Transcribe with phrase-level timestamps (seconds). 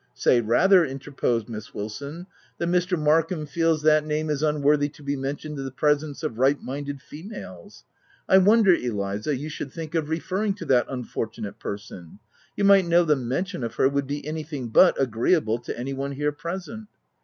[0.25, 2.25] "Say rather," interposed Miss Wilson,
[2.57, 2.97] "that Mr.
[2.97, 7.03] Markham feels that name is unworthy to be mentioned in the presence of right minded
[7.03, 7.83] females.
[8.27, 12.17] I wonder Eliza, you should think of referring to that unfortunate person—
[12.57, 16.13] you might know the mention of her would be anything but agreeable to any one
[16.13, 16.87] here present."